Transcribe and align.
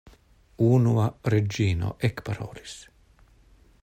Unua 0.67 1.03
Reĝino 1.33 1.91
ekparolis. 2.11 2.75